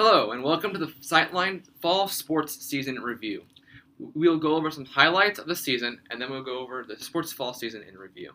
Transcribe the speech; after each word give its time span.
Hello, 0.00 0.30
and 0.30 0.44
welcome 0.44 0.72
to 0.72 0.78
the 0.78 0.92
Sightline 1.02 1.64
Fall 1.80 2.06
Sports 2.06 2.64
Season 2.64 3.02
Review. 3.02 3.42
We'll 3.98 4.38
go 4.38 4.54
over 4.54 4.70
some 4.70 4.84
highlights 4.84 5.40
of 5.40 5.48
the 5.48 5.56
season, 5.56 6.00
and 6.08 6.22
then 6.22 6.30
we'll 6.30 6.44
go 6.44 6.60
over 6.60 6.84
the 6.84 6.96
sports 7.02 7.32
fall 7.32 7.52
season 7.52 7.82
in 7.82 7.98
review. 7.98 8.30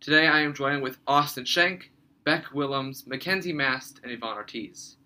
Today 0.00 0.26
I 0.26 0.40
am 0.40 0.54
joined 0.54 0.82
with 0.82 1.00
Austin 1.06 1.44
Schenk, 1.44 1.92
Beck 2.24 2.54
Willems, 2.54 3.06
Mackenzie 3.06 3.52
Mast, 3.52 4.00
and 4.02 4.10
Yvonne 4.10 4.38
Ortiz. 4.38 4.96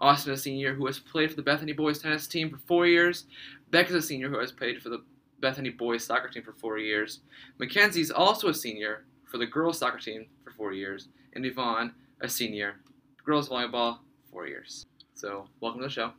Austin 0.00 0.32
is 0.32 0.40
a 0.40 0.42
senior 0.42 0.74
who 0.74 0.86
has 0.86 0.98
played 0.98 1.30
for 1.30 1.36
the 1.36 1.42
Bethany 1.42 1.72
boys 1.72 2.00
tennis 2.00 2.26
team 2.26 2.50
for 2.50 2.58
four 2.66 2.84
years. 2.84 3.26
Beck 3.70 3.90
is 3.90 3.94
a 3.94 4.02
senior 4.02 4.28
who 4.28 4.40
has 4.40 4.50
played 4.50 4.82
for 4.82 4.88
the 4.88 5.04
Bethany 5.38 5.70
boys 5.70 6.04
soccer 6.04 6.26
team 6.26 6.42
for 6.42 6.54
four 6.54 6.76
years. 6.76 7.20
Mackenzie 7.58 8.00
is 8.00 8.10
also 8.10 8.48
a 8.48 8.54
senior 8.54 9.04
for 9.26 9.38
the 9.38 9.46
girls 9.46 9.78
soccer 9.78 10.00
team 10.00 10.26
for 10.42 10.50
four 10.50 10.72
years. 10.72 11.06
And 11.34 11.46
Yvonne, 11.46 11.94
a 12.20 12.28
senior, 12.28 12.80
girls 13.24 13.48
volleyball, 13.48 13.98
four 14.38 14.46
years. 14.46 14.86
So, 15.14 15.48
welcome 15.60 15.80
to 15.80 15.88
the 15.88 15.92
show. 15.92 16.12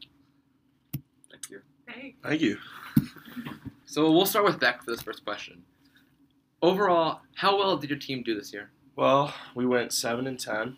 Thank 1.31 1.49
you. 1.49 1.61
Hey. 1.87 2.15
Thank 2.21 2.41
you. 2.41 2.57
So, 3.85 4.11
we'll 4.11 4.27
start 4.27 4.45
with 4.45 4.59
Beck 4.59 4.83
for 4.83 4.91
this 4.91 5.01
first 5.01 5.25
question. 5.25 5.63
Overall, 6.61 7.21
how 7.33 7.57
well 7.57 7.75
did 7.75 7.89
your 7.89 7.97
team 7.97 8.21
do 8.21 8.35
this 8.35 8.53
year? 8.53 8.69
Well, 8.95 9.33
we 9.55 9.65
went 9.65 9.91
seven 9.93 10.27
and 10.27 10.39
ten, 10.39 10.77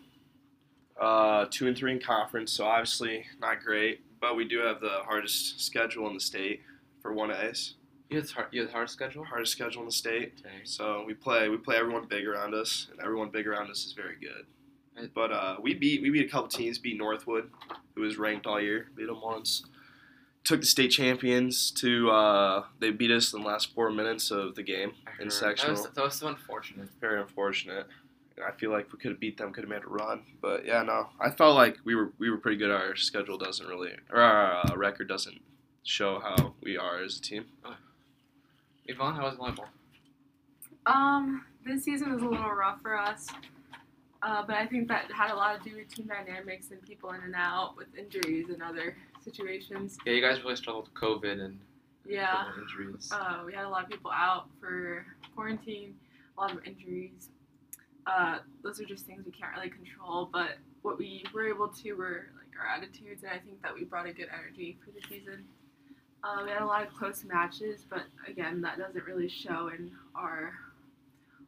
uh, 0.98 1.44
two 1.50 1.66
and 1.66 1.76
three 1.76 1.92
in 1.92 2.00
conference, 2.00 2.52
so 2.52 2.64
obviously 2.64 3.26
not 3.38 3.62
great. 3.62 4.00
But 4.18 4.34
we 4.34 4.48
do 4.48 4.60
have 4.60 4.80
the 4.80 5.00
hardest 5.04 5.60
schedule 5.60 6.08
in 6.08 6.14
the 6.14 6.20
state 6.20 6.62
for 7.02 7.12
one 7.12 7.30
A's. 7.30 7.74
You 8.08 8.20
had, 8.20 8.30
hard, 8.30 8.48
you 8.50 8.62
had 8.62 8.70
a 8.70 8.72
hard 8.72 8.88
schedule? 8.88 9.24
Hardest 9.24 9.52
schedule 9.52 9.82
in 9.82 9.88
the 9.88 9.92
state. 9.92 10.40
Okay. 10.40 10.64
So 10.64 11.04
we 11.06 11.12
play 11.12 11.50
we 11.50 11.58
play 11.58 11.76
everyone 11.76 12.06
big 12.08 12.26
around 12.26 12.54
us, 12.54 12.86
and 12.90 12.98
everyone 13.00 13.28
big 13.28 13.46
around 13.46 13.70
us 13.70 13.84
is 13.84 13.92
very 13.92 14.16
good. 14.18 14.46
Right. 14.96 15.10
But 15.14 15.32
uh, 15.32 15.56
we 15.60 15.74
beat 15.74 16.02
we 16.02 16.10
beat 16.10 16.26
a 16.26 16.30
couple 16.30 16.48
teams. 16.48 16.78
Beat 16.78 16.98
Northwood, 16.98 17.50
who 17.94 18.02
was 18.02 18.16
ranked 18.18 18.46
all 18.46 18.60
year. 18.60 18.88
Beat 18.94 19.06
them 19.06 19.20
once. 19.22 19.64
Took 20.44 20.60
the 20.60 20.66
state 20.66 20.90
champions 20.90 21.70
to. 21.72 22.10
Uh, 22.10 22.64
they 22.80 22.90
beat 22.90 23.10
us 23.10 23.32
in 23.32 23.42
the 23.42 23.46
last 23.46 23.74
four 23.74 23.90
minutes 23.90 24.30
of 24.30 24.54
the 24.54 24.62
game 24.62 24.92
in 25.18 25.24
heard. 25.24 25.32
sectional. 25.32 25.76
That 25.76 25.82
was, 25.82 25.94
that 25.94 26.04
was 26.04 26.14
so 26.14 26.28
unfortunate. 26.28 26.88
very 27.00 27.20
unfortunate. 27.20 27.86
And 28.36 28.46
I 28.46 28.50
feel 28.52 28.70
like 28.70 28.92
we 28.92 28.98
could 28.98 29.12
have 29.12 29.20
beat 29.20 29.38
them, 29.38 29.52
could 29.52 29.64
have 29.64 29.70
made 29.70 29.84
a 29.84 29.88
run. 29.88 30.22
But 30.40 30.66
yeah, 30.66 30.82
no, 30.82 31.08
I 31.20 31.30
felt 31.30 31.54
like 31.54 31.78
we 31.84 31.94
were 31.94 32.12
we 32.18 32.30
were 32.30 32.38
pretty 32.38 32.58
good. 32.58 32.70
Our 32.70 32.96
schedule 32.96 33.38
doesn't 33.38 33.66
really, 33.66 33.92
or 34.10 34.20
our 34.20 34.66
uh, 34.66 34.76
record 34.76 35.08
doesn't 35.08 35.40
show 35.84 36.20
how 36.20 36.54
we 36.62 36.76
are 36.76 37.02
as 37.02 37.18
a 37.18 37.22
team. 37.22 37.46
Yvonne, 38.86 39.14
how 39.14 39.24
was 39.24 39.36
volleyball? 39.36 39.66
Um, 40.86 41.44
this 41.64 41.84
season 41.84 42.12
was 42.12 42.22
a 42.22 42.26
little 42.26 42.50
rough 42.50 42.80
for 42.82 42.98
us, 42.98 43.28
uh, 44.22 44.42
but 44.46 44.56
I 44.56 44.66
think 44.66 44.88
that 44.88 45.10
had 45.12 45.30
a 45.30 45.34
lot 45.34 45.62
to 45.62 45.70
do 45.70 45.76
with 45.76 45.88
team 45.94 46.06
dynamics 46.06 46.70
and 46.70 46.80
people 46.82 47.10
in 47.12 47.20
and 47.22 47.34
out 47.34 47.76
with 47.76 47.88
injuries 47.98 48.48
and 48.50 48.62
other 48.62 48.96
situations. 49.24 49.96
Yeah, 50.06 50.12
you 50.14 50.20
guys 50.20 50.42
really 50.42 50.56
struggled 50.56 50.84
with 50.86 50.94
COVID 50.94 51.40
and 51.40 51.58
Yeah. 52.06 52.46
and 52.52 52.62
injuries. 52.62 53.10
Uh, 53.12 53.42
we 53.46 53.52
had 53.52 53.64
a 53.64 53.68
lot 53.68 53.84
of 53.84 53.90
people 53.90 54.10
out 54.12 54.48
for 54.60 55.04
quarantine, 55.34 55.96
a 56.36 56.40
lot 56.40 56.52
of 56.52 56.64
injuries. 56.66 57.30
Uh, 58.06 58.38
those 58.62 58.80
are 58.80 58.84
just 58.84 59.06
things 59.06 59.24
we 59.24 59.30
can't 59.32 59.54
really 59.56 59.70
control, 59.70 60.28
but 60.32 60.58
what 60.82 60.98
we 60.98 61.24
were 61.32 61.46
able 61.46 61.68
to 61.68 61.92
were 61.92 62.26
like 62.36 62.48
our 62.60 62.66
attitudes, 62.66 63.22
and 63.22 63.30
I 63.32 63.38
think 63.38 63.62
that 63.62 63.72
we 63.74 63.84
brought 63.84 64.06
a 64.06 64.12
good 64.12 64.28
energy 64.36 64.76
for 64.84 64.90
the 64.90 65.00
season. 65.08 65.44
Uh, 66.24 66.42
we 66.44 66.50
had 66.50 66.62
a 66.62 66.66
lot 66.66 66.84
of 66.86 66.92
close 66.94 67.24
matches, 67.24 67.84
but 67.88 68.02
again, 68.26 68.60
that 68.62 68.78
doesn't 68.78 69.04
really 69.04 69.28
show 69.28 69.68
in 69.68 69.90
our 70.14 70.52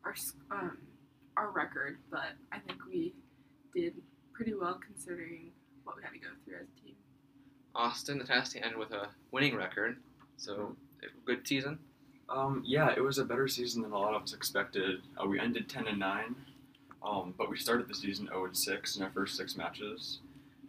our 0.05 0.15
um, 0.51 0.79
our 1.37 1.51
record. 1.51 1.99
But 2.11 2.33
I 2.53 2.59
think 2.59 2.79
we 2.89 3.13
did 3.75 3.95
pretty 4.33 4.55
well 4.55 4.79
considering 4.85 5.51
what 5.85 5.97
we 5.97 6.03
had 6.03 6.13
to 6.13 6.19
go 6.19 6.29
through 6.45 6.57
as 6.57 6.67
a 6.67 6.85
team. 6.85 6.95
Austin, 7.75 8.19
the 8.19 8.25
tennis 8.25 8.53
team 8.53 8.63
ended 8.65 8.79
with 8.79 8.93
a 8.93 9.09
winning 9.33 9.57
record, 9.57 9.97
so 10.37 10.77
a 11.03 11.27
good 11.27 11.47
season. 11.47 11.79
Um, 12.29 12.63
yeah, 12.65 12.93
it 12.97 13.03
was 13.03 13.19
a 13.19 13.25
better 13.25 13.49
season 13.49 13.83
than 13.83 13.93
a 13.93 13.99
lot 13.99 14.15
of 14.15 14.23
us 14.23 14.33
expected. 14.33 15.03
Uh, 15.21 15.27
we 15.27 15.39
ended 15.39 15.69
10 15.69 15.89
and 15.89 15.99
9, 15.99 16.35
um, 17.03 17.35
but 17.37 17.51
we 17.51 17.57
started 17.59 17.89
the 17.89 17.95
season 17.95 18.29
0 18.29 18.47
and 18.47 18.57
6 18.57 18.97
in 18.97 19.03
our 19.03 19.11
first 19.11 19.37
six 19.37 19.57
matches, 19.57 20.21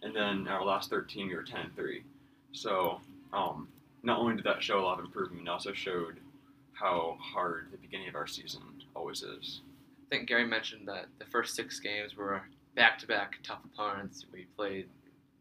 and 0.02 0.16
then 0.16 0.40
in 0.40 0.48
our 0.48 0.66
last 0.66 0.90
13 0.90 1.28
we 1.28 1.36
were 1.36 1.44
10 1.44 1.59
and 1.59 1.75
3. 1.75 2.04
So 2.52 3.00
um, 3.31 3.68
not 4.04 4.20
only 4.20 4.36
did 4.36 4.46
that 4.46 4.62
show 4.62 4.80
a 4.80 4.84
lot 4.84 5.00
of 5.00 5.06
improvement, 5.06 5.48
it 5.48 5.50
also 5.50 5.74
showed 5.74 6.20
how 6.74 7.18
hard 7.22 7.68
the 7.72 7.78
beginning 7.78 8.09
of 8.09 8.16
our 8.16 8.28
season 8.28 8.62
always 8.96 9.24
is. 9.24 9.62
I 10.06 10.16
think 10.16 10.28
Gary 10.28 10.46
mentioned 10.46 10.88
that 10.88 11.06
the 11.18 11.26
first 11.26 11.56
six 11.56 11.80
games 11.80 12.16
were 12.16 12.44
back-to-back 12.76 13.38
tough 13.44 13.62
opponents. 13.66 14.26
We 14.32 14.46
played 14.56 14.88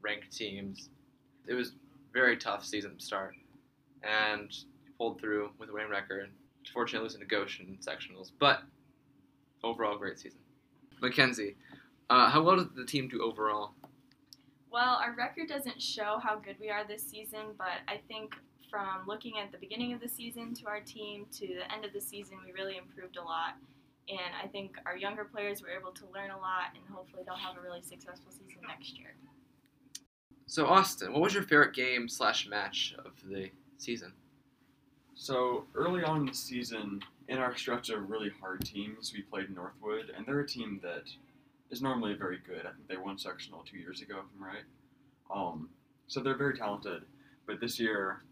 ranked 0.01 0.35
teams. 0.35 0.89
It 1.47 1.55
was 1.55 1.73
very 2.13 2.37
tough 2.37 2.65
season 2.65 2.97
to 2.97 3.05
start, 3.05 3.35
and 4.03 4.51
pulled 4.97 5.21
through 5.21 5.51
with 5.59 5.69
a 5.69 5.73
winning 5.73 5.91
record. 5.91 6.31
Fortunately, 6.73 7.05
losing 7.05 7.21
to 7.21 7.27
Goshen 7.27 7.67
in 7.67 7.77
sectionals, 7.77 8.31
but 8.39 8.63
overall, 9.63 9.99
great 9.99 10.19
season. 10.19 10.39
Mackenzie, 11.03 11.57
uh, 12.09 12.31
how 12.31 12.43
well 12.43 12.57
did 12.57 12.75
the 12.75 12.87
team 12.87 13.09
do 13.09 13.23
overall? 13.23 13.73
Well, 14.71 14.95
our 14.97 15.15
record 15.15 15.49
doesn't 15.49 15.83
show 15.83 16.19
how 16.23 16.37
good 16.37 16.57
we 16.59 16.71
are 16.71 16.87
this 16.87 17.03
season, 17.03 17.53
but 17.59 17.83
I 17.87 18.01
think 18.09 18.35
from 18.71 19.07
looking 19.07 19.35
at 19.39 19.53
the 19.53 19.59
beginning 19.59 19.93
of 19.93 20.01
the 20.01 20.09
season 20.09 20.55
to 20.55 20.67
our 20.67 20.81
team 20.81 21.27
to 21.33 21.47
the 21.47 21.73
end 21.73 21.85
of 21.85 21.93
the 21.93 22.01
season, 22.01 22.39
we 22.45 22.53
really 22.53 22.79
improved 22.79 23.17
a 23.17 23.23
lot. 23.23 23.55
And 24.09 24.35
I 24.43 24.47
think 24.49 24.77
our 24.85 24.97
younger 24.97 25.25
players 25.25 25.63
were 25.63 25.71
able 25.71 25.93
to 25.93 26.05
learn 26.13 26.31
a 26.31 26.37
lot, 26.37 26.75
and 26.75 26.85
hopefully 26.95 27.23
they'll 27.25 27.37
have 27.37 27.57
a 27.57 27.61
really 27.61 27.81
successful 27.81 28.31
season 28.31 28.61
next 28.69 28.99
year. 28.99 29.15
So, 30.47 30.67
Austin, 30.67 31.13
what 31.13 31.23
was 31.23 31.33
your 31.33 31.43
favorite 31.43 31.75
game 31.75 32.09
slash 32.09 32.47
match 32.47 32.95
of 32.99 33.13
the 33.27 33.51
season? 33.79 34.13
So 35.15 35.65
early 35.75 36.03
on 36.03 36.21
in 36.21 36.27
the 36.27 36.35
season, 36.35 37.01
in 37.29 37.39
our 37.39 37.57
stretch 37.57 37.89
of 37.91 38.11
really 38.11 38.31
hard 38.41 38.65
teams, 38.65 39.13
we 39.15 39.23
played 39.23 39.55
Northwood, 39.55 40.13
and 40.17 40.27
they're 40.27 40.41
a 40.41 40.47
team 40.47 40.81
that 40.83 41.05
is 41.71 41.81
normally 41.81 42.15
very 42.15 42.41
good. 42.47 42.67
I 42.67 42.73
think 42.73 42.89
they 42.89 42.97
won 42.97 43.17
sectional 43.17 43.65
two 43.65 43.79
years 43.79 44.03
ago, 44.03 44.17
if 44.19 44.25
I'm 44.37 44.45
right. 44.45 44.65
Um, 45.35 45.69
so 46.09 46.21
they're 46.21 46.37
very 46.37 46.57
talented. 46.59 47.03
But 47.47 47.61
this 47.61 47.79
year, 47.79 48.23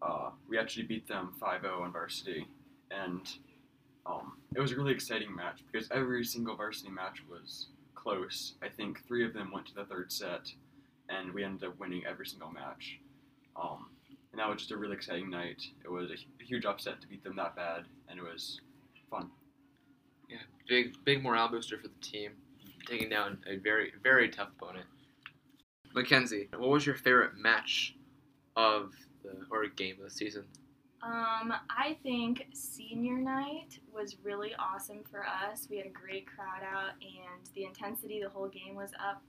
uh, 0.00 0.30
we 0.48 0.58
actually 0.58 0.84
beat 0.84 1.06
them 1.08 1.34
5-0 1.40 1.80
on 1.80 1.92
varsity, 1.92 2.46
and 2.90 3.30
um, 4.06 4.38
it 4.54 4.60
was 4.60 4.72
a 4.72 4.76
really 4.76 4.92
exciting 4.92 5.34
match 5.34 5.60
because 5.70 5.88
every 5.90 6.24
single 6.24 6.56
varsity 6.56 6.90
match 6.90 7.22
was 7.28 7.68
close. 7.94 8.54
I 8.62 8.68
think 8.68 9.06
three 9.06 9.24
of 9.24 9.34
them 9.34 9.50
went 9.52 9.66
to 9.66 9.74
the 9.74 9.84
third 9.84 10.10
set, 10.12 10.52
and 11.08 11.32
we 11.32 11.44
ended 11.44 11.68
up 11.68 11.78
winning 11.78 12.02
every 12.06 12.26
single 12.26 12.50
match. 12.50 12.98
Um, 13.60 13.86
and 14.32 14.40
that 14.40 14.48
was 14.48 14.58
just 14.58 14.70
a 14.70 14.76
really 14.76 14.94
exciting 14.94 15.30
night. 15.30 15.62
It 15.84 15.90
was 15.90 16.10
a, 16.10 16.44
huge 16.44 16.64
upset 16.64 17.00
to 17.02 17.06
beat 17.06 17.22
them 17.22 17.36
that 17.36 17.54
bad, 17.56 17.84
and 18.08 18.18
it 18.18 18.22
was 18.22 18.60
fun. 19.10 19.30
Yeah, 20.30 20.38
big 20.66 20.94
big 21.04 21.22
morale 21.22 21.48
booster 21.48 21.76
for 21.76 21.88
the 21.88 22.00
team, 22.00 22.32
taking 22.86 23.10
down 23.10 23.38
a 23.46 23.56
very 23.56 23.92
very 24.02 24.28
tough 24.30 24.48
opponent. 24.58 24.86
Mackenzie, 25.94 26.48
what 26.56 26.70
was 26.70 26.86
your 26.86 26.94
favorite 26.94 27.36
match 27.36 27.94
of 28.56 28.92
the 29.22 29.32
or 29.50 29.66
game 29.66 29.96
of 29.98 30.04
the 30.04 30.10
season? 30.10 30.44
Um, 31.00 31.54
I 31.70 31.96
think 32.02 32.46
senior 32.52 33.18
night 33.18 33.78
was 33.94 34.16
really 34.24 34.52
awesome 34.58 35.04
for 35.08 35.24
us. 35.24 35.68
We 35.70 35.76
had 35.76 35.86
a 35.86 35.90
great 35.90 36.26
crowd 36.26 36.62
out, 36.68 36.94
and 37.00 37.48
the 37.54 37.64
intensity 37.64 38.20
the 38.20 38.28
whole 38.28 38.48
game 38.48 38.74
was 38.74 38.90
up. 38.94 39.22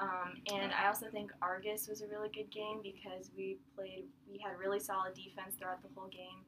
Um, 0.00 0.34
and 0.52 0.72
I 0.72 0.86
also 0.88 1.06
think 1.10 1.32
Argos 1.42 1.88
was 1.88 2.02
a 2.02 2.06
really 2.06 2.28
good 2.28 2.50
game 2.50 2.80
because 2.82 3.30
we 3.36 3.58
played, 3.76 4.04
we 4.30 4.38
had 4.38 4.56
really 4.58 4.80
solid 4.80 5.14
defense 5.14 5.56
throughout 5.58 5.82
the 5.82 5.88
whole 5.96 6.08
game, 6.08 6.44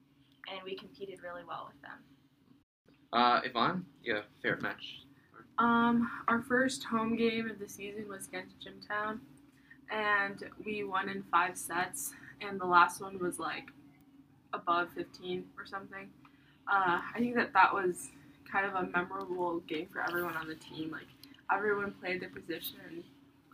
and 0.49 0.61
we 0.65 0.77
competed 0.77 1.23
really 1.23 1.43
well 1.47 1.69
with 1.73 1.81
them. 1.83 1.99
Uh, 3.13 3.41
Yvonne, 3.45 3.85
yeah, 4.05 4.23
favorite 4.43 4.63
match. 4.63 5.01
Um, 5.59 6.09
our 6.29 6.43
first 6.43 6.85
home 6.85 7.17
game 7.17 7.49
of 7.51 7.59
the 7.59 7.69
season 7.69 8.09
was 8.09 8.27
against 8.29 8.61
Jimtown, 8.61 9.21
and 9.91 10.45
we 10.65 10.85
won 10.85 11.09
in 11.09 11.25
five 11.31 11.57
sets. 11.57 12.13
And 12.43 12.61
the 12.61 12.67
last 12.67 13.01
one 13.01 13.19
was 13.19 13.39
like 13.39 13.71
above 14.53 14.89
15 14.95 15.45
or 15.59 15.67
something. 15.67 16.09
Uh, 16.69 17.01
I 17.15 17.19
think 17.19 17.35
that 17.37 17.53
that 17.53 17.73
was 17.73 18.11
kind 18.51 18.67
of 18.67 18.75
a 18.75 18.87
memorable 18.89 19.61
game 19.61 19.89
for 19.93 20.03
everyone 20.07 20.37
on 20.37 20.49
the 20.49 20.57
team. 20.57 20.91
Like 20.91 21.07
everyone 21.53 21.93
played 22.01 22.21
their 22.21 22.31
position 22.31 22.77
and 22.89 23.03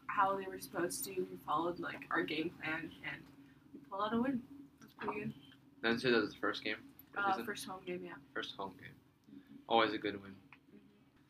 how 0.06 0.36
they 0.36 0.46
were 0.46 0.60
supposed 0.60 1.04
to. 1.04 1.10
We 1.10 1.38
followed 1.46 1.78
like 1.80 2.00
our 2.10 2.22
game 2.22 2.50
plan, 2.62 2.90
and 3.04 3.22
we 3.72 3.80
pulled 3.90 4.02
out 4.02 4.14
a 4.14 4.20
win. 4.20 4.40
It 4.80 4.84
was 4.84 4.90
pretty 4.98 5.20
good. 5.20 5.32
Then 5.82 5.98
two, 5.98 6.12
that 6.12 6.20
was 6.20 6.30
the 6.30 6.38
first 6.38 6.62
game. 6.64 6.76
of 7.16 7.40
Uh, 7.40 7.44
first 7.44 7.66
home 7.66 7.80
game, 7.86 8.02
yeah. 8.04 8.12
First 8.34 8.54
home 8.56 8.72
game. 8.80 9.40
Always 9.68 9.92
a 9.92 9.98
good 9.98 10.20
win. 10.22 10.34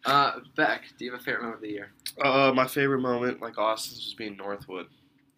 Uh, 0.04 0.40
Beck, 0.56 0.82
do 0.98 1.04
you 1.04 1.12
have 1.12 1.20
a 1.20 1.24
favorite 1.24 1.42
moment 1.42 1.56
of 1.56 1.62
the 1.62 1.70
year? 1.70 1.92
Uh, 2.22 2.52
my 2.54 2.66
favorite 2.66 3.00
moment, 3.00 3.40
like 3.40 3.56
Austin's, 3.56 4.04
was 4.04 4.14
being 4.14 4.36
Northwood. 4.36 4.86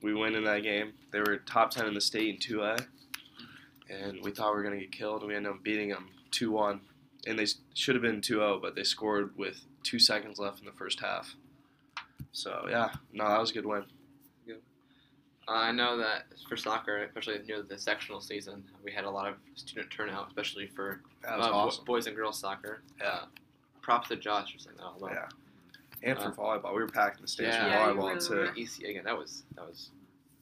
We 0.03 0.15
went 0.15 0.37
in 0.37 0.45
that 0.45 0.63
game. 0.63 0.93
They 1.13 1.21
were 1.21 1.37
top 1.47 1.71
ten 1.71 1.87
in 1.87 1.95
the 1.95 2.01
state 2.01 2.35
in 2.35 2.41
two 2.41 2.63
A, 2.63 2.77
and 3.91 4.23
we 4.23 4.31
thought 4.31 4.53
we 4.53 4.57
were 4.59 4.63
gonna 4.63 4.79
get 4.81 4.93
killed. 4.93 5.21
and 5.23 5.29
We 5.29 5.37
ended 5.37 5.53
up 5.53 5.63
beating 5.63 5.89
them 5.91 6.09
two 6.31 6.51
one, 6.51 6.81
and 7.27 7.39
they 7.39 7.47
should 7.75 7.95
have 7.95 8.03
been 8.03 8.21
2-0, 8.21 8.61
but 8.61 8.75
they 8.75 8.85
scored 8.85 9.37
with 9.37 9.65
two 9.83 9.99
seconds 9.99 10.39
left 10.39 10.61
in 10.61 10.67
the 10.67 10.73
first 10.73 11.01
half. 11.01 11.35
So 12.33 12.67
yeah, 12.69 12.91
no, 13.13 13.29
that 13.29 13.41
was 13.41 13.51
a 13.51 13.55
good 13.55 13.67
win. 13.67 13.85
Uh, 15.47 15.53
I 15.53 15.73
know 15.73 15.99
that 15.99 16.25
for 16.49 16.57
soccer, 16.57 17.03
especially 17.05 17.39
near 17.47 17.61
the 17.63 17.77
sectional 17.79 18.23
season, 18.23 18.65
we 18.83 18.91
had 18.91 19.05
a 19.05 19.11
lot 19.11 19.29
of 19.29 19.35
student 19.57 19.91
turnout, 19.91 20.29
especially 20.29 20.67
for 20.69 21.03
uh, 21.29 21.33
awesome. 21.37 21.85
boys 21.85 22.07
and 22.07 22.17
girls 22.17 22.39
soccer. 22.39 22.81
Yeah. 22.99 23.09
Uh, 23.09 23.25
props 23.83 24.09
to 24.09 24.17
Josh 24.17 24.55
for 24.55 24.59
saying 24.59 24.77
that. 24.79 24.85
Although 24.85 25.11
Yeah. 25.11 25.29
And 26.03 26.19
for 26.19 26.29
Uh, 26.29 26.33
volleyball, 26.33 26.75
we 26.75 26.81
were 26.81 26.89
packing 26.89 27.21
the 27.21 27.29
stage 27.29 27.49
Yeah. 27.49 27.63
for 27.63 27.69
Yeah, 27.69 27.93
volleyball 27.95 28.31
really 28.31 28.53
too. 28.55 28.61
EC 28.85 28.89
again, 28.91 29.05
that 29.05 29.19
was 29.19 29.43
that 29.55 29.67
was 29.67 29.91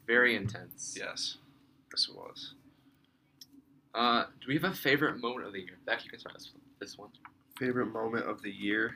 very 0.06 0.36
intense. 0.36 0.94
Yes, 0.96 1.36
yes 1.92 2.08
it 2.08 2.14
was. 2.14 2.54
Uh, 3.94 4.24
do 4.40 4.48
we 4.48 4.54
have 4.54 4.64
a 4.64 4.72
favorite 4.72 5.20
moment 5.20 5.46
of 5.46 5.52
the 5.52 5.60
year? 5.60 5.78
Beck, 5.86 6.04
you 6.04 6.10
can 6.10 6.18
start 6.18 6.34
this 6.34 6.50
this 6.80 6.98
one. 6.98 7.10
Favorite 7.58 7.86
moment 7.92 8.26
of 8.26 8.42
the 8.42 8.50
year? 8.50 8.94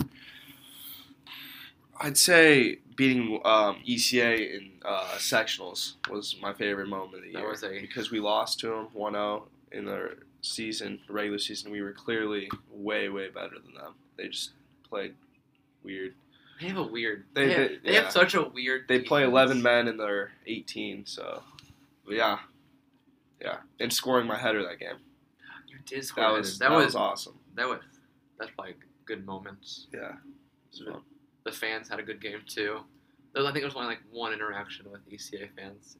I'd 2.01 2.17
say 2.19 2.79
beating 2.97 3.41
um, 3.45 3.77
ECA 3.89 4.57
in 4.57 4.73
uh, 4.85 5.05
sectionals 5.17 5.95
was 6.11 6.37
my 6.43 6.53
favorite 6.53 6.89
moment 6.89 7.15
of 7.17 7.23
the 7.23 7.33
That 7.33 7.39
year. 7.41 7.49
was 7.49 7.63
a- 7.63 7.81
because 7.81 8.11
we 8.11 8.21
lost 8.21 8.61
to 8.61 8.67
them 8.69 8.89
1-0 8.95 9.43
in 9.73 9.87
the 9.87 10.17
season, 10.43 11.01
the 11.07 11.13
regular 11.13 11.39
season. 11.39 11.71
We 11.71 11.81
were 11.83 11.93
clearly 11.93 12.51
way, 12.71 13.09
way 13.09 13.29
better 13.31 13.59
than 13.65 13.75
them. 13.75 13.95
They 14.17 14.29
just 14.29 14.51
played 14.89 15.15
weird. 15.83 16.15
They 16.61 16.69
have 16.69 16.77
a 16.79 16.83
weird. 16.83 17.25
They- 17.35 17.47
They, 17.47 17.53
have, 17.53 17.69
they- 17.71 17.77
they 17.85 17.93
yeah. 17.95 18.03
have 18.03 18.13
such 18.13 18.35
a 18.35 18.43
weird. 18.43 18.89
They 18.89 19.01
play 19.01 19.25
11 19.25 19.63
men 19.63 19.89
and 19.89 19.99
they're 19.99 20.33
18, 20.47 21.07
so 21.07 21.43
yeah, 22.09 22.41
yeah. 23.41 23.59
And 23.81 23.93
scoring 23.93 24.27
my 24.27 24.39
header 24.39 24.63
that 24.63 24.79
game. 24.79 24.97
You 25.69 25.79
did 25.85 26.05
score. 26.05 26.25
That 26.25 26.31
that 26.31 26.39
was 26.39 26.59
that, 26.59 26.69
that 26.71 26.77
was 26.77 26.87
was 26.87 26.97
awesome. 26.97 27.39
that 27.55 27.69
was 27.69 27.81
that's 28.39 28.51
probably 28.53 28.75
good 29.05 29.27
moments. 29.27 29.87
Yeah. 29.93 30.13
It 30.73 30.85
was 30.85 30.95
fun. 30.95 31.03
The 31.45 31.53
fans 31.53 31.89
had 31.89 31.99
a 31.99 32.03
good 32.03 32.21
game 32.21 32.41
too. 32.47 32.81
There 33.33 33.43
was, 33.43 33.51
I 33.51 33.53
think 33.53 33.63
there 33.63 33.69
was 33.69 33.77
only 33.77 33.89
like 33.89 34.03
one 34.11 34.33
interaction 34.33 34.91
with 34.91 35.09
ECA 35.11 35.49
fans. 35.57 35.97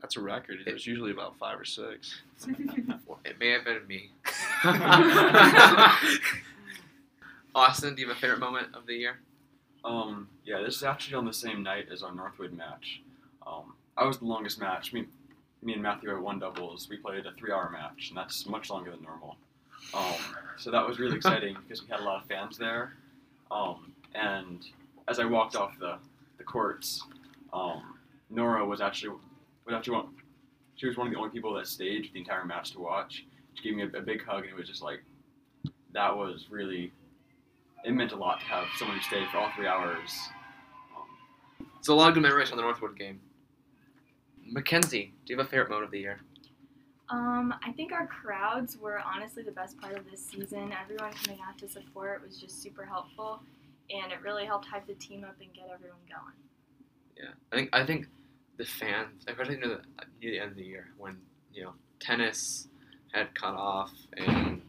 That's 0.00 0.16
a 0.16 0.20
record. 0.20 0.58
It 0.66 0.72
was 0.72 0.86
usually 0.86 1.10
about 1.10 1.36
five 1.38 1.58
or 1.58 1.64
six. 1.64 2.22
It 3.24 3.40
may 3.40 3.50
have 3.50 3.64
been 3.64 3.84
me. 3.88 4.10
Austin, 7.56 7.94
do 7.96 8.02
you 8.02 8.08
have 8.08 8.16
a 8.16 8.20
favorite 8.20 8.38
moment 8.38 8.68
of 8.74 8.86
the 8.86 8.94
year? 8.94 9.18
Um, 9.84 10.28
yeah, 10.44 10.60
this 10.60 10.76
is 10.76 10.84
actually 10.84 11.16
on 11.16 11.24
the 11.24 11.32
same 11.32 11.62
night 11.62 11.86
as 11.92 12.02
our 12.02 12.14
Northwood 12.14 12.52
match. 12.52 13.02
Um, 13.46 13.74
I 13.96 14.04
was 14.04 14.18
the 14.18 14.26
longest 14.26 14.60
match. 14.60 14.92
Me, 14.92 15.06
me 15.66 15.72
and 15.72 15.82
Matthew 15.82 16.08
had 16.08 16.20
one 16.20 16.38
doubles. 16.38 16.86
We 16.88 16.96
played 16.96 17.26
a 17.26 17.32
three-hour 17.32 17.70
match, 17.70 18.08
and 18.08 18.16
that's 18.16 18.46
much 18.46 18.70
longer 18.70 18.92
than 18.92 19.02
normal. 19.02 19.36
Um, 19.92 20.14
so 20.56 20.70
that 20.70 20.86
was 20.86 21.00
really 21.00 21.16
exciting 21.20 21.56
because 21.62 21.82
we 21.82 21.88
had 21.88 21.98
a 22.00 22.04
lot 22.04 22.22
of 22.22 22.28
fans 22.28 22.56
there. 22.56 22.92
Um, 23.50 23.92
and 24.14 24.64
as 25.08 25.18
I 25.18 25.24
walked 25.24 25.56
off 25.56 25.76
the, 25.80 25.98
the 26.38 26.44
courts, 26.44 27.02
um, 27.52 27.98
Nora 28.30 28.64
was 28.64 28.80
actually 28.80 29.16
was 29.66 29.74
actually 29.74 29.96
one. 29.96 30.08
She 30.76 30.86
was 30.86 30.96
one 30.96 31.08
of 31.08 31.12
the 31.12 31.18
only 31.18 31.30
people 31.30 31.52
that 31.54 31.66
stayed 31.66 32.10
the 32.12 32.20
entire 32.20 32.44
match 32.44 32.70
to 32.72 32.80
watch. 32.80 33.24
She 33.54 33.64
gave 33.64 33.76
me 33.76 33.82
a, 33.82 33.98
a 33.98 34.02
big 34.02 34.24
hug, 34.24 34.44
and 34.44 34.52
it 34.52 34.56
was 34.56 34.68
just 34.68 34.82
like 34.82 35.02
that 35.92 36.16
was 36.16 36.46
really 36.48 36.92
it 37.84 37.92
meant 37.92 38.12
a 38.12 38.16
lot 38.16 38.38
to 38.40 38.46
have 38.46 38.66
someone 38.78 38.96
who 38.96 39.02
stayed 39.02 39.28
for 39.30 39.38
all 39.38 39.50
three 39.56 39.66
hours. 39.66 40.10
Um, 40.96 41.66
So 41.80 41.92
a 41.92 41.96
lot 41.96 42.08
of 42.08 42.14
good 42.14 42.22
memories 42.22 42.52
on 42.52 42.56
the 42.56 42.62
Northwood 42.62 42.96
game. 42.96 43.20
Mackenzie, 44.50 45.12
do 45.24 45.32
you 45.32 45.38
have 45.38 45.46
a 45.46 45.50
favorite 45.50 45.70
moment 45.70 45.86
of 45.86 45.90
the 45.90 46.00
year? 46.00 46.20
Um, 47.08 47.54
I 47.64 47.72
think 47.72 47.92
our 47.92 48.06
crowds 48.06 48.76
were 48.76 49.00
honestly 49.00 49.42
the 49.42 49.52
best 49.52 49.78
part 49.80 49.96
of 49.96 50.10
this 50.10 50.24
season. 50.24 50.72
Everyone 50.72 51.12
coming 51.24 51.40
out 51.46 51.56
to 51.58 51.68
support 51.68 52.22
was 52.26 52.40
just 52.40 52.60
super 52.60 52.84
helpful, 52.84 53.40
and 53.90 54.12
it 54.12 54.20
really 54.22 54.44
helped 54.44 54.66
hype 54.66 54.86
the 54.86 54.94
team 54.94 55.24
up 55.24 55.36
and 55.40 55.52
get 55.54 55.68
everyone 55.72 56.00
going. 56.08 56.34
Yeah, 57.16 57.34
I 57.52 57.56
think 57.56 57.70
I 57.72 57.86
think 57.86 58.06
the 58.56 58.64
fans, 58.64 59.24
especially 59.28 59.56
near 59.56 59.68
the 59.68 59.80
near 60.20 60.32
the 60.32 60.40
end 60.40 60.50
of 60.50 60.56
the 60.56 60.64
year 60.64 60.88
when 60.98 61.18
you 61.52 61.62
know 61.62 61.72
tennis 62.00 62.68
had 63.12 63.34
cut 63.34 63.54
off 63.54 63.92
and 64.16 64.62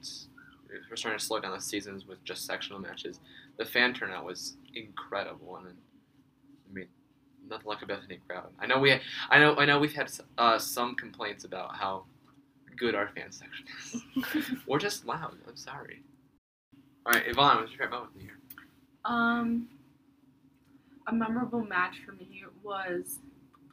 we're 0.89 0.95
starting 0.95 1.19
to 1.19 1.25
slow 1.25 1.39
down 1.39 1.53
the 1.53 1.61
seasons 1.61 2.05
with 2.05 2.23
just 2.23 2.45
sectional 2.45 2.79
matches. 2.79 3.19
The 3.57 3.65
fan 3.65 3.93
turnout 3.93 4.25
was 4.25 4.57
incredible, 4.75 5.55
and 5.57 5.75
nothing 7.49 7.67
like 7.67 7.81
a 7.81 7.85
Bethany 7.85 8.19
crowd. 8.27 8.49
I 8.59 8.67
know 8.67 8.79
we, 8.79 8.99
I 9.29 9.39
know, 9.39 9.55
I 9.55 9.65
know 9.65 9.79
we've 9.79 9.93
had 9.93 10.11
uh, 10.37 10.57
some 10.59 10.95
complaints 10.95 11.43
about 11.43 11.75
how 11.75 12.05
good 12.77 12.95
our 12.95 13.09
fan 13.09 13.31
section 13.31 13.65
is. 14.33 14.51
We're 14.67 14.79
just 14.79 15.05
loud. 15.05 15.35
I'm 15.47 15.57
sorry. 15.57 16.03
All 17.05 17.13
right, 17.13 17.23
Yvonne, 17.27 17.57
what's 17.57 17.71
your 17.71 17.79
favorite 17.79 17.91
moment 17.91 18.11
of 18.13 18.19
the 18.19 18.23
year? 18.25 18.37
Um, 19.05 19.67
a 21.07 21.13
memorable 21.13 21.63
match 21.63 22.01
for 22.05 22.11
me 22.13 22.43
was 22.63 23.19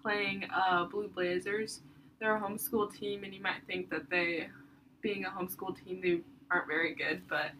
playing 0.00 0.46
uh, 0.54 0.84
Blue 0.84 1.08
Blazers. 1.08 1.80
They're 2.20 2.36
a 2.36 2.40
homeschool 2.40 2.96
team, 2.96 3.24
and 3.24 3.34
you 3.34 3.42
might 3.42 3.66
think 3.66 3.90
that 3.90 4.08
they, 4.08 4.48
being 5.02 5.24
a 5.24 5.28
homeschool 5.28 5.76
team, 5.84 6.00
they 6.00 6.20
aren't 6.50 6.68
very 6.68 6.94
good, 6.94 7.22
but 7.28 7.50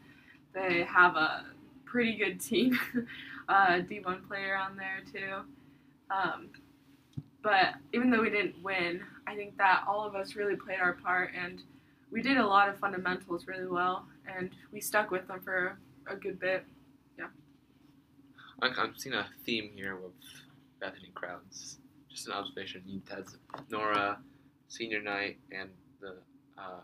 they 0.55 0.85
have 0.85 1.17
a 1.17 1.47
pretty 1.85 2.17
good 2.17 2.41
team. 2.41 2.79
uh, 3.49 3.81
D1 3.81 4.27
player 4.29 4.57
on 4.57 4.77
there 4.77 5.03
too. 5.13 5.43
Um, 6.11 6.49
but 7.43 7.75
even 7.93 8.11
though 8.11 8.21
we 8.23 8.31
didn't 8.31 8.63
win, 8.63 9.03
I 9.27 9.35
think 9.35 9.57
that 9.59 9.85
all 9.87 10.05
of 10.07 10.15
us 10.15 10.35
really 10.35 10.57
played 10.57 10.81
our 10.81 10.95
part, 10.95 11.31
and 11.35 11.63
we 12.11 12.23
did 12.23 12.37
a 12.37 12.47
lot 12.47 12.69
of 12.69 12.79
fundamentals 12.79 13.47
really 13.47 13.67
well, 13.67 14.07
and 14.27 14.51
we 14.73 14.81
stuck 14.81 15.11
with 15.11 15.27
them 15.29 15.41
for 15.41 15.79
a 16.07 16.17
good 16.17 16.39
bit. 16.41 16.65
Yeah. 17.19 17.29
I- 18.63 18.69
I'm 18.69 18.97
seeing 18.97 19.15
a 19.15 19.27
theme 19.45 19.71
here 19.75 19.97
with 19.97 20.13
Bethany 20.81 21.11
crowds. 21.15 21.79
Just 22.09 22.27
an 22.29 22.33
observation. 22.35 22.83
You 22.87 23.03
had 23.11 23.25
Nora, 23.71 24.21
senior 24.69 25.03
night, 25.03 25.39
and 25.51 25.71
the 26.01 26.17
uh, 26.57 26.81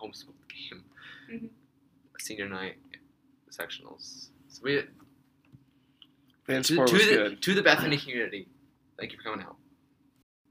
homeschool 0.00 0.32
game. 0.48 0.84
Mhm. 1.30 1.50
Senior 2.18 2.48
night, 2.48 2.76
sectionals. 3.50 4.30
So 4.48 4.62
we 4.62 4.82
Fan 6.46 6.62
to, 6.62 6.74
to 6.74 6.80
was 6.82 6.92
the 6.92 6.98
good. 6.98 7.42
to 7.42 7.54
the 7.54 7.62
Bethany 7.62 7.96
community. 7.96 8.48
Thank 8.98 9.12
you 9.12 9.18
for 9.18 9.24
coming 9.30 9.46
out. 9.46 9.56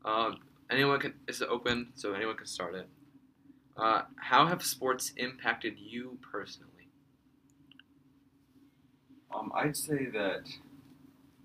Um, 0.06 0.38
anyone 0.70 1.00
can. 1.00 1.14
It's 1.28 1.42
open, 1.42 1.94
so 1.96 2.14
anyone 2.14 2.36
can 2.36 2.48
start 2.48 2.76
it. 2.76 2.88
Uh, 3.78 4.04
how 4.16 4.46
have 4.46 4.64
sports 4.64 5.14
impacted 5.18 5.76
you 5.80 6.18
personally? 6.32 6.74
um, 9.34 9.52
I'd 9.56 9.76
say 9.76 10.06
that, 10.14 10.44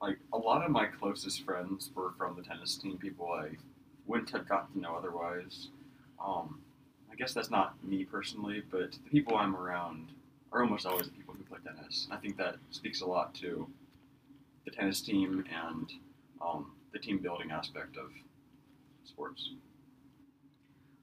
like, 0.00 0.18
a 0.32 0.38
lot 0.38 0.64
of 0.64 0.70
my 0.70 0.86
closest 0.86 1.44
friends 1.44 1.90
were 1.94 2.12
from 2.16 2.36
the 2.36 2.42
tennis 2.42 2.76
team, 2.76 2.98
people 2.98 3.30
I 3.32 3.50
wouldn't 4.06 4.30
have 4.30 4.48
gotten 4.48 4.74
to 4.74 4.80
know 4.80 4.96
otherwise. 4.96 5.68
Um, 6.24 6.60
I 7.10 7.14
guess 7.14 7.32
that's 7.32 7.50
not 7.50 7.82
me 7.84 8.04
personally, 8.04 8.62
but 8.70 8.92
the 8.92 9.10
people 9.10 9.36
I'm 9.36 9.56
around 9.56 10.08
are 10.52 10.62
almost 10.62 10.86
always 10.86 11.06
the 11.06 11.12
people 11.12 11.34
who 11.34 11.42
play 11.44 11.58
tennis. 11.64 12.06
And 12.08 12.18
I 12.18 12.20
think 12.20 12.36
that 12.36 12.56
speaks 12.70 13.00
a 13.00 13.06
lot 13.06 13.34
to 13.36 13.68
the 14.64 14.70
tennis 14.70 15.00
team 15.00 15.44
and 15.66 15.92
um, 16.40 16.72
the 16.92 16.98
team 16.98 17.18
building 17.18 17.50
aspect 17.50 17.96
of 17.96 18.10
sports. 19.04 19.50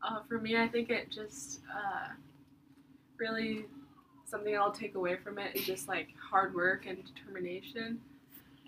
Uh, 0.04 0.20
for 0.28 0.38
me, 0.40 0.58
I 0.58 0.68
think 0.68 0.90
it 0.90 1.12
just 1.12 1.62
uh, 1.74 2.10
really 3.18 3.66
something 4.26 4.56
I'll 4.56 4.72
take 4.72 4.96
away 4.96 5.16
from 5.18 5.40
it 5.40 5.56
is 5.56 5.66
just 5.66 5.88
like 5.88 6.10
hard 6.18 6.54
work 6.56 6.86
and 6.86 6.98
determination. 7.06 8.00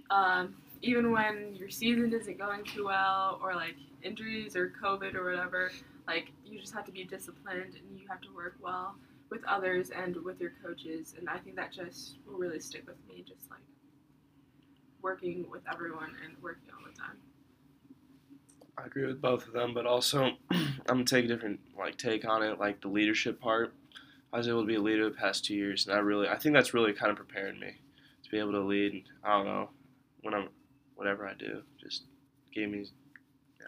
Um, 0.10 0.56
even 0.82 1.12
when 1.12 1.56
your 1.56 1.70
season 1.70 2.13
isn't 2.13 2.38
going 2.38 2.63
too 2.63 2.86
well, 2.86 3.39
or 3.41 3.56
like 3.56 3.75
injuries 4.03 4.56
or 4.56 4.72
COVID 4.82 5.15
or 5.15 5.25
whatever, 5.25 5.72
like 6.08 6.32
you 6.46 6.60
just 6.60 6.74
have 6.74 6.86
to 6.86 6.91
be 6.91 7.03
disciplined 7.03 7.75
and 7.75 8.00
you 8.00 8.08
have 8.08 8.22
to 8.22 8.29
work 8.36 8.56
well 8.62 8.96
with 9.29 9.44
others 9.46 9.89
and 9.89 10.15
with 10.24 10.39
your 10.39 10.53
coaches. 10.63 11.15
And 11.17 11.27
I 11.29 11.38
think 11.38 11.56
that 11.58 11.74
just 11.74 12.15
will 12.25 12.38
really 12.38 12.60
stick 12.60 12.88
with 12.88 12.98
me, 13.08 13.24
just 13.27 13.50
like 13.50 13.60
working 15.08 15.46
with 15.50 15.62
everyone 15.72 16.12
and 16.26 16.36
working 16.44 16.68
all 16.74 16.86
the 16.86 17.00
time. 17.00 17.16
I 18.78 18.88
agree 18.88 19.06
with 19.06 19.22
both 19.22 19.48
of 19.48 19.54
them, 19.54 19.74
but 19.74 19.86
also 19.86 20.32
I'm 20.52 20.76
gonna 20.86 21.06
take 21.06 21.24
a 21.24 21.28
different 21.30 21.62
like 21.78 21.98
take 21.98 22.28
on 22.28 22.44
it, 22.44 22.60
like 22.60 22.82
the 22.82 22.90
leadership 22.90 23.40
part. 23.40 23.74
I 24.34 24.38
was 24.38 24.50
able 24.50 24.64
to 24.64 24.68
be 24.68 24.76
a 24.76 24.82
leader 24.82 25.06
the 25.06 25.16
past 25.16 25.46
two 25.46 25.56
years, 25.56 25.88
and 25.88 25.96
I 25.96 26.00
really, 26.00 26.28
I 26.28 26.36
think 26.36 26.54
that's 26.54 26.74
really 26.74 26.92
kind 26.92 27.10
of 27.10 27.16
prepared 27.16 27.58
me 27.58 27.78
to 28.22 28.30
be 28.30 28.38
able 28.38 28.52
to 28.52 28.60
lead. 28.60 28.92
And 28.92 29.04
I 29.24 29.38
don't 29.38 29.46
know 29.46 29.70
when 30.24 30.34
I'm, 30.34 30.50
whatever 30.96 31.26
I 31.26 31.36
do, 31.36 31.62
just 31.82 32.04
gave 32.54 32.70
me. 32.70 32.86
Yeah. 33.62 33.68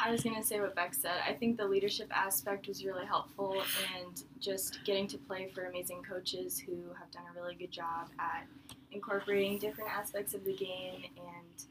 I 0.00 0.10
was 0.10 0.24
gonna 0.24 0.42
say 0.42 0.60
what 0.60 0.74
Beck 0.74 0.94
said. 0.94 1.18
I 1.24 1.32
think 1.32 1.58
the 1.58 1.64
leadership 1.64 2.08
aspect 2.10 2.66
was 2.66 2.84
really 2.84 3.06
helpful, 3.06 3.62
and 3.96 4.20
just 4.40 4.80
getting 4.84 5.06
to 5.06 5.16
play 5.16 5.48
for 5.54 5.66
amazing 5.66 6.02
coaches 6.02 6.58
who 6.58 6.92
have 6.98 7.12
done 7.12 7.22
a 7.30 7.40
really 7.40 7.54
good 7.54 7.70
job 7.70 8.08
at 8.18 8.48
incorporating 8.96 9.58
different 9.58 9.90
aspects 9.90 10.34
of 10.34 10.44
the 10.44 10.54
game 10.54 11.04
and 11.16 11.64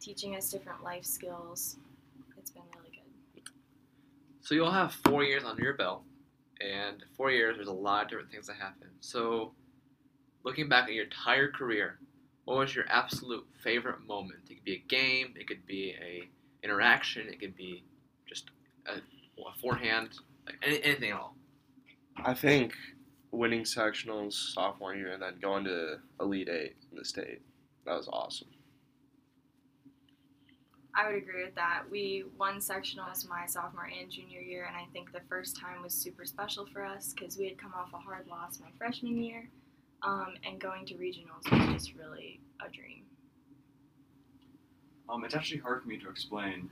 teaching 0.00 0.34
us 0.36 0.50
different 0.50 0.82
life 0.82 1.04
skills. 1.04 1.76
It's 2.36 2.50
been 2.50 2.62
really 2.76 2.90
good. 3.34 3.42
So 4.40 4.54
you'll 4.54 4.70
have 4.70 4.92
four 5.04 5.22
years 5.22 5.44
under 5.44 5.62
your 5.62 5.74
belt, 5.74 6.02
and 6.60 7.04
four 7.16 7.30
years 7.30 7.56
there's 7.56 7.68
a 7.68 7.72
lot 7.72 8.04
of 8.04 8.08
different 8.10 8.30
things 8.30 8.46
that 8.48 8.56
happen. 8.56 8.88
So, 9.00 9.52
looking 10.42 10.68
back 10.68 10.84
at 10.84 10.94
your 10.94 11.04
entire 11.04 11.50
career, 11.50 11.98
what 12.44 12.58
was 12.58 12.74
your 12.74 12.86
absolute 12.88 13.46
favorite 13.62 14.06
moment? 14.06 14.40
It 14.48 14.54
could 14.56 14.64
be 14.64 14.74
a 14.74 14.88
game, 14.88 15.34
it 15.38 15.46
could 15.46 15.64
be 15.66 15.94
a 16.02 16.28
interaction. 16.62 17.28
It 17.28 17.40
could 17.40 17.56
be 17.56 17.84
just 18.26 18.50
a, 18.86 18.94
a 18.94 19.60
forehand, 19.60 20.10
like 20.46 20.56
any, 20.62 20.82
anything 20.82 21.10
at 21.10 21.16
all. 21.16 21.34
I 22.16 22.34
think 22.34 22.74
winning 23.32 23.62
sectionals 23.62 24.32
sophomore 24.54 24.94
year 24.94 25.12
and 25.12 25.22
then 25.22 25.34
going 25.40 25.64
to 25.64 25.98
Elite 26.20 26.48
Eight 26.48 26.76
in 26.90 26.98
the 26.98 27.04
state, 27.04 27.40
that 27.86 27.96
was 27.96 28.08
awesome. 28.12 28.48
I 30.94 31.06
would 31.06 31.16
agree 31.16 31.44
with 31.44 31.54
that. 31.54 31.84
We 31.90 32.24
won 32.36 32.58
sectionals 32.58 33.28
my 33.28 33.46
sophomore 33.46 33.88
and 33.98 34.10
junior 34.10 34.40
year, 34.40 34.66
and 34.66 34.76
I 34.76 34.86
think 34.92 35.12
the 35.12 35.20
first 35.28 35.56
time 35.56 35.82
was 35.82 35.94
super 35.94 36.24
special 36.24 36.66
for 36.66 36.84
us 36.84 37.14
because 37.14 37.38
we 37.38 37.44
had 37.44 37.58
come 37.58 37.72
off 37.76 37.92
a 37.94 37.98
hard 37.98 38.26
loss 38.26 38.58
my 38.60 38.70
freshman 38.76 39.22
year, 39.22 39.48
um, 40.02 40.34
and 40.44 40.60
going 40.60 40.84
to 40.86 40.94
regionals 40.94 41.50
was 41.50 41.72
just 41.72 41.94
really 41.94 42.40
a 42.66 42.68
dream. 42.70 43.04
Um, 45.08 45.24
it's 45.24 45.34
actually 45.34 45.60
hard 45.60 45.82
for 45.82 45.88
me 45.88 45.98
to 45.98 46.08
explain, 46.08 46.70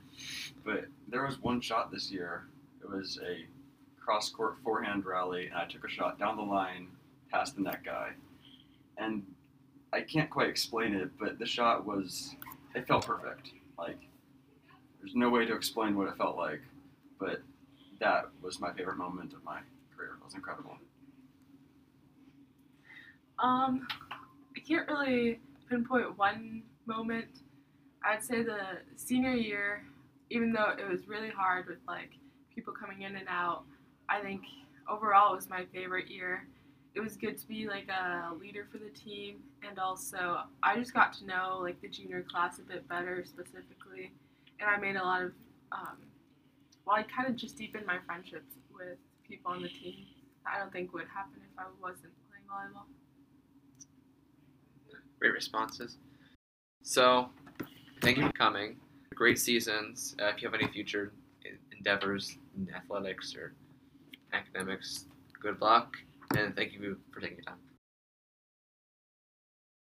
but 0.63 0.85
there 1.07 1.25
was 1.25 1.41
one 1.41 1.61
shot 1.61 1.91
this 1.91 2.11
year. 2.11 2.43
It 2.81 2.89
was 2.89 3.19
a 3.25 3.45
cross 4.09 4.31
court 4.31 4.55
forehand 4.63 5.05
rally, 5.05 5.45
and 5.45 5.55
I 5.55 5.65
took 5.65 5.85
a 5.85 5.87
shot 5.87 6.17
down 6.17 6.35
the 6.35 6.41
line 6.41 6.87
past 7.31 7.55
the 7.55 7.61
net 7.61 7.83
guy. 7.85 8.09
And 8.97 9.21
I 9.93 10.01
can't 10.01 10.31
quite 10.31 10.49
explain 10.49 10.95
it, 10.95 11.11
but 11.19 11.37
the 11.37 11.45
shot 11.45 11.85
was, 11.85 12.35
it 12.73 12.87
felt 12.87 13.05
perfect. 13.05 13.51
Like, 13.77 13.99
there's 14.99 15.13
no 15.13 15.29
way 15.29 15.45
to 15.45 15.53
explain 15.53 15.95
what 15.95 16.07
it 16.07 16.17
felt 16.17 16.37
like, 16.37 16.61
but 17.19 17.43
that 17.99 18.29
was 18.41 18.59
my 18.59 18.73
favorite 18.73 18.97
moment 18.97 19.33
of 19.33 19.43
my 19.43 19.59
career. 19.95 20.13
It 20.19 20.25
was 20.25 20.33
incredible. 20.33 20.75
Um, 23.37 23.87
I 24.57 24.59
can't 24.67 24.87
really 24.87 25.39
pinpoint 25.69 26.17
one 26.17 26.63
moment. 26.87 27.27
I'd 28.03 28.23
say 28.23 28.41
the 28.41 28.79
senior 28.95 29.35
year, 29.35 29.83
even 30.31 30.51
though 30.51 30.73
it 30.79 30.89
was 30.89 31.07
really 31.07 31.29
hard 31.29 31.67
with 31.67 31.77
like 31.87 32.13
people 32.55 32.73
coming 32.73 33.03
in 33.03 33.15
and 33.15 33.27
out, 33.29 33.65
I 34.09 34.21
think 34.21 34.41
overall 34.89 35.33
it 35.33 35.35
was 35.35 35.49
my 35.49 35.65
favorite 35.73 36.09
year. 36.09 36.47
It 36.95 37.01
was 37.01 37.15
good 37.15 37.37
to 37.37 37.47
be 37.47 37.67
like 37.67 37.87
a 37.89 38.33
leader 38.33 38.67
for 38.71 38.79
the 38.79 38.89
team, 38.89 39.37
and 39.67 39.77
also 39.77 40.41
I 40.63 40.75
just 40.75 40.93
got 40.93 41.13
to 41.13 41.25
know 41.25 41.59
like 41.61 41.79
the 41.81 41.87
junior 41.87 42.25
class 42.29 42.57
a 42.57 42.63
bit 42.63 42.87
better 42.87 43.23
specifically, 43.23 44.11
and 44.59 44.69
I 44.69 44.77
made 44.77 44.95
a 44.95 45.03
lot 45.03 45.21
of, 45.21 45.31
um, 45.71 45.97
well, 46.85 46.95
I 46.95 47.03
kind 47.03 47.29
of 47.29 47.35
just 47.35 47.57
deepened 47.57 47.85
my 47.85 47.99
friendships 48.05 48.55
with 48.73 48.97
people 49.27 49.51
on 49.51 49.61
the 49.61 49.69
team. 49.69 50.07
I 50.45 50.57
don't 50.57 50.73
think 50.73 50.93
would 50.93 51.07
happen 51.13 51.39
if 51.43 51.59
I 51.59 51.65
wasn't 51.79 52.13
playing 52.27 52.45
volleyball. 52.49 52.85
Great 55.19 55.33
responses. 55.33 55.97
So, 56.81 57.29
thank 58.01 58.17
you 58.17 58.25
for 58.25 58.33
coming. 58.33 58.77
Great 59.13 59.37
seasons. 59.37 60.15
Uh, 60.19 60.27
if 60.27 60.41
you 60.41 60.49
have 60.49 60.59
any 60.59 60.71
future 60.71 61.11
endeavors 61.77 62.37
in 62.57 62.73
athletics 62.73 63.35
or 63.35 63.53
academics, 64.33 65.05
good 65.41 65.61
luck, 65.61 65.97
and 66.35 66.55
thank 66.55 66.73
you 66.73 66.97
for 67.11 67.21
taking 67.21 67.37
your 67.37 67.45
time. 67.45 67.68